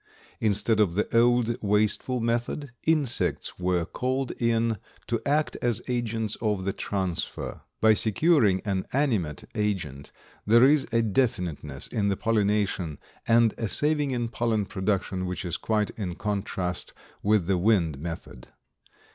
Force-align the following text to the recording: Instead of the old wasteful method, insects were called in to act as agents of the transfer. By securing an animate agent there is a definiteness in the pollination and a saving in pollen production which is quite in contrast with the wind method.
Instead 0.39 0.79
of 0.79 0.95
the 0.95 1.05
old 1.15 1.59
wasteful 1.61 2.19
method, 2.19 2.71
insects 2.87 3.59
were 3.59 3.85
called 3.85 4.31
in 4.41 4.79
to 5.05 5.21
act 5.27 5.57
as 5.61 5.79
agents 5.87 6.35
of 6.41 6.65
the 6.65 6.73
transfer. 6.73 7.61
By 7.81 7.93
securing 7.93 8.61
an 8.61 8.87
animate 8.93 9.43
agent 9.53 10.11
there 10.43 10.65
is 10.65 10.87
a 10.91 11.03
definiteness 11.03 11.85
in 11.85 12.07
the 12.07 12.17
pollination 12.17 12.97
and 13.27 13.53
a 13.59 13.69
saving 13.69 14.09
in 14.09 14.29
pollen 14.29 14.65
production 14.65 15.27
which 15.27 15.45
is 15.45 15.55
quite 15.57 15.91
in 15.91 16.15
contrast 16.15 16.95
with 17.21 17.45
the 17.45 17.59
wind 17.59 17.99
method. 17.99 18.47